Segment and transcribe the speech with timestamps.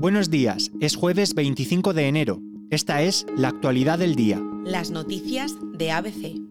[0.00, 2.40] Buenos días, es jueves 25 de enero.
[2.70, 4.40] Esta es la actualidad del día.
[4.64, 6.49] Las noticias de ABC.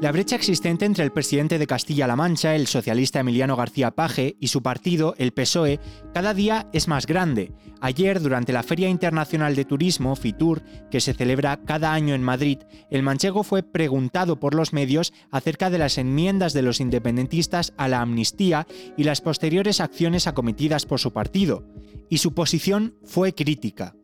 [0.00, 4.48] La brecha existente entre el presidente de Castilla-La Mancha, el socialista Emiliano García Paje, y
[4.48, 5.78] su partido, el PSOE,
[6.12, 7.52] cada día es más grande.
[7.80, 12.58] Ayer, durante la Feria Internacional de Turismo, FITUR, que se celebra cada año en Madrid,
[12.90, 17.88] el manchego fue preguntado por los medios acerca de las enmiendas de los independentistas a
[17.88, 18.66] la amnistía
[18.96, 21.64] y las posteriores acciones acometidas por su partido.
[22.10, 23.94] Y su posición fue crítica.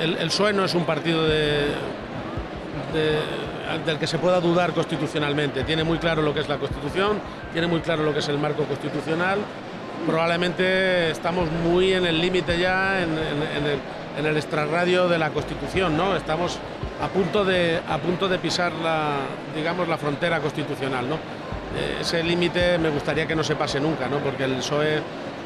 [0.00, 1.68] El, el PSOE no es un partido de
[3.78, 5.64] del que se pueda dudar constitucionalmente.
[5.64, 7.18] Tiene muy claro lo que es la Constitución,
[7.52, 9.38] tiene muy claro lo que es el marco constitucional.
[10.06, 13.10] Probablemente estamos muy en el límite ya, en,
[14.26, 16.16] el, extrarradio de la Constitución, ¿no?
[16.16, 16.58] Estamos
[17.02, 19.16] a punto de, a punto de pisar la,
[19.54, 21.14] digamos, la frontera constitucional, ¿no?
[21.14, 24.18] Eh, ese límite me gustaría que no se pase nunca, ¿no?
[24.18, 25.00] Porque el PSOE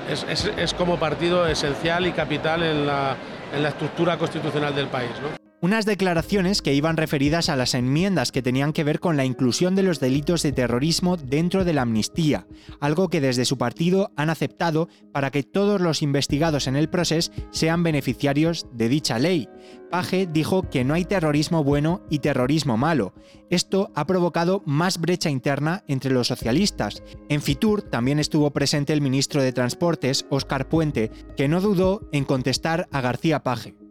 [0.08, 3.16] es, es, como partido esencial y capital en la,
[3.54, 5.43] en la estructura constitucional del país, ¿no?
[5.64, 9.74] Unas declaraciones que iban referidas a las enmiendas que tenían que ver con la inclusión
[9.74, 12.46] de los delitos de terrorismo dentro de la amnistía,
[12.80, 17.32] algo que desde su partido han aceptado para que todos los investigados en el proceso
[17.50, 19.48] sean beneficiarios de dicha ley.
[19.90, 23.14] Page dijo que no hay terrorismo bueno y terrorismo malo.
[23.48, 27.02] Esto ha provocado más brecha interna entre los socialistas.
[27.30, 32.24] En Fitur también estuvo presente el ministro de Transportes, Óscar Puente, que no dudó en
[32.24, 33.83] contestar a García Page.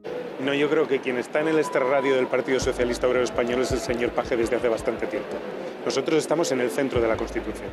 [0.44, 3.72] No, yo creo que quien está en el extrarradio del Partido Socialista Obrero Español es
[3.72, 5.30] el señor Paje desde hace bastante tiempo.
[5.86, 7.70] Nosotros estamos en el centro de la Constitución.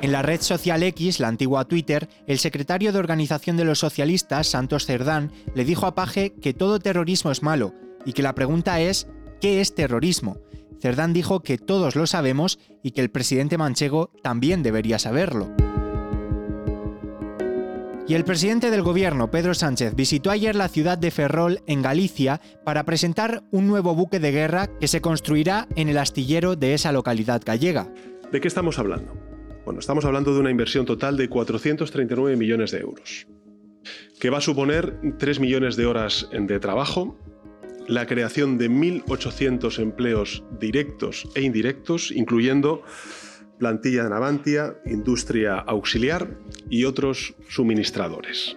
[0.00, 4.46] En la red social X, la antigua Twitter, el secretario de Organización de los Socialistas,
[4.46, 7.74] Santos Cerdán, le dijo a Paje que todo terrorismo es malo
[8.06, 9.06] y que la pregunta es
[9.40, 10.38] ¿qué es terrorismo?
[10.80, 15.48] Cerdán dijo que todos lo sabemos y que el presidente manchego también debería saberlo.
[18.08, 22.40] Y el presidente del gobierno, Pedro Sánchez, visitó ayer la ciudad de Ferrol, en Galicia,
[22.64, 26.90] para presentar un nuevo buque de guerra que se construirá en el astillero de esa
[26.90, 27.92] localidad gallega.
[28.32, 29.12] ¿De qué estamos hablando?
[29.66, 33.26] Bueno, estamos hablando de una inversión total de 439 millones de euros,
[34.18, 37.18] que va a suponer 3 millones de horas de trabajo,
[37.88, 42.84] la creación de 1.800 empleos directos e indirectos, incluyendo
[43.58, 46.38] plantilla de Navantia, industria auxiliar
[46.70, 48.56] y otros suministradores.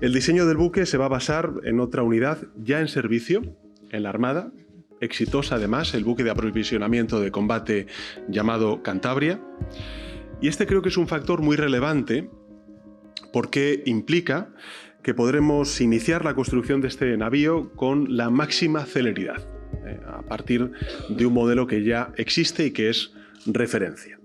[0.00, 3.42] El diseño del buque se va a basar en otra unidad ya en servicio
[3.90, 4.52] en la Armada,
[5.00, 7.86] exitosa además, el buque de aprovisionamiento de combate
[8.28, 9.40] llamado Cantabria.
[10.40, 12.30] Y este creo que es un factor muy relevante
[13.32, 14.50] porque implica
[15.02, 19.48] que podremos iniciar la construcción de este navío con la máxima celeridad,
[19.86, 20.72] eh, a partir
[21.08, 23.12] de un modelo que ya existe y que es
[23.46, 24.17] referencia.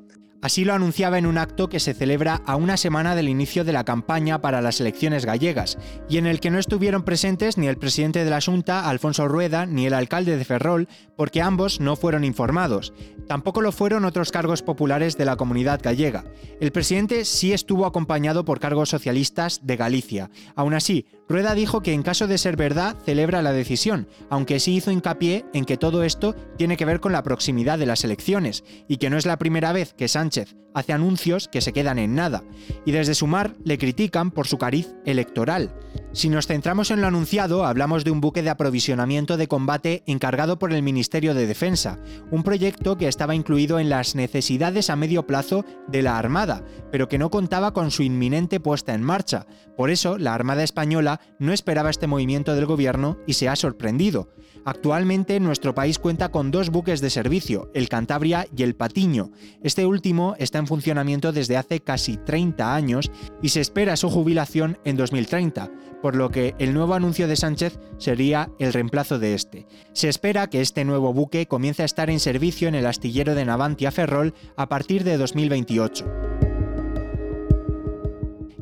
[0.44, 3.72] Así lo anunciaba en un acto que se celebra a una semana del inicio de
[3.72, 5.78] la campaña para las elecciones gallegas,
[6.10, 9.66] y en el que no estuvieron presentes ni el presidente de la Junta, Alfonso Rueda,
[9.66, 12.92] ni el alcalde de Ferrol, porque ambos no fueron informados.
[13.26, 16.26] Tampoco lo fueron otros cargos populares de la comunidad gallega.
[16.60, 20.30] El presidente sí estuvo acompañado por cargos socialistas de Galicia.
[20.58, 24.76] Aún así, Rueda dijo que en caso de ser verdad celebra la decisión, aunque sí
[24.76, 28.66] hizo hincapié en que todo esto tiene que ver con la proximidad de las elecciones
[28.90, 32.00] y que no es la primera vez que Sánchez Sánchez, hace anuncios que se quedan
[32.00, 32.44] en nada,
[32.86, 35.74] y desde Sumar le critican por su cariz electoral.
[36.12, 40.60] Si nos centramos en lo anunciado, hablamos de un buque de aprovisionamiento de combate encargado
[40.60, 45.26] por el Ministerio de Defensa, un proyecto que estaba incluido en las necesidades a medio
[45.26, 49.48] plazo de la Armada, pero que no contaba con su inminente puesta en marcha.
[49.76, 54.30] Por eso, la Armada Española no esperaba este movimiento del gobierno y se ha sorprendido.
[54.66, 59.32] Actualmente nuestro país cuenta con dos buques de servicio, el Cantabria y el Patiño.
[59.62, 64.80] Este último está en funcionamiento desde hace casi 30 años y se espera su jubilación
[64.86, 65.70] en 2030
[66.04, 69.68] por lo que el nuevo anuncio de Sánchez sería el reemplazo de este.
[69.94, 73.46] Se espera que este nuevo buque comience a estar en servicio en el astillero de
[73.46, 76.53] Navantia Ferrol a partir de 2028.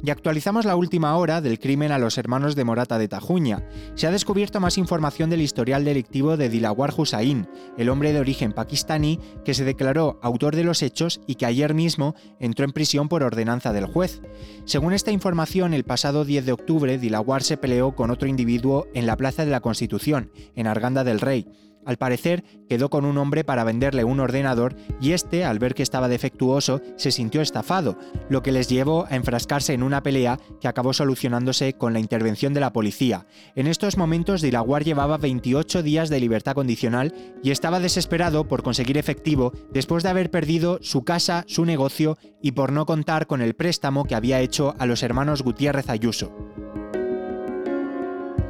[0.04, 3.64] Y actualizamos la última hora del crimen a los hermanos de Morata de Tajuña.
[3.94, 8.52] Se ha descubierto más información del historial delictivo de Dilawar Hussain, el hombre de origen
[8.52, 13.10] pakistaní que se declaró autor de los hechos y que ayer mismo entró en prisión
[13.10, 14.22] por ordenanza del juez.
[14.66, 19.06] Según esta información, el pasado 10 de octubre Dilawar se peleó con otro individuo en
[19.06, 21.48] la Plaza de la Constitución, en Arganda del Rey.
[21.86, 25.84] Al parecer, quedó con un hombre para venderle un ordenador y este, al ver que
[25.84, 27.98] estaba defectuoso, se sintió estafado,
[28.30, 32.54] lo que les llevó a enfrascarse en una pelea que acabó solucionándose con la intervención
[32.54, 33.26] de la policía.
[33.56, 37.14] En estos momentos, Dilaguar llevaba 28 días de libertad condicional
[37.44, 42.52] y estaba desesperado por conseguir efectivo después de haber perdido su casa, su negocio y
[42.52, 46.32] por no contar con el préstamo que había hecho a los hermanos Gutiérrez Ayuso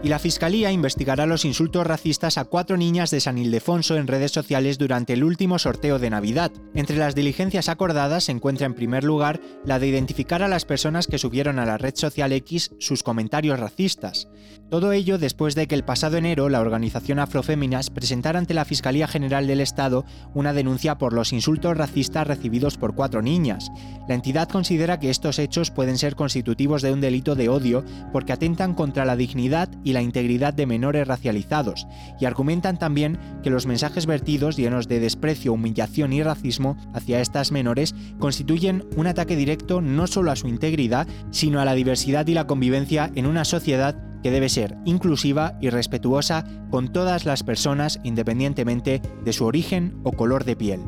[0.04, 4.32] y la Fiscalía investigará los insultos racistas a cuatro niñas de San Ildefonso en redes
[4.32, 6.52] sociales durante el último sorteo de Navidad.
[6.74, 11.06] Entre las diligencias acordadas se encuentra en primer lugar la de identificar a las personas
[11.06, 14.28] que subieron a la red social X sus comentarios racistas.
[14.72, 19.08] Todo ello después de que el pasado enero la organización Afroféminas presentara ante la Fiscalía
[19.08, 23.70] General del Estado una denuncia por los insultos racistas recibidos por cuatro niñas.
[24.08, 28.34] La entidad considera que estos hechos pueden ser constitutivos de un delito de odio porque
[28.34, 31.86] atentan contra la dignidad y la integridad de menores racializados,
[32.20, 37.52] y argumentan también que los mensajes vertidos llenos de desprecio, humillación y racismo hacia estas
[37.52, 42.34] menores constituyen un ataque directo no solo a su integridad, sino a la diversidad y
[42.34, 48.00] la convivencia en una sociedad que debe ser inclusiva y respetuosa con todas las personas
[48.04, 50.82] independientemente de su origen o color de piel.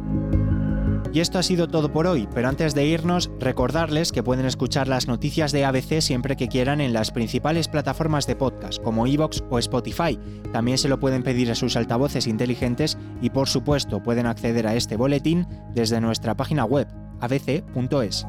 [1.14, 4.88] Y esto ha sido todo por hoy, pero antes de irnos, recordarles que pueden escuchar
[4.88, 9.44] las noticias de ABC siempre que quieran en las principales plataformas de podcast, como Evox
[9.52, 10.20] o Spotify.
[10.52, 14.74] También se lo pueden pedir a sus altavoces inteligentes y por supuesto pueden acceder a
[14.74, 16.88] este boletín desde nuestra página web,
[17.22, 18.26] abc.es.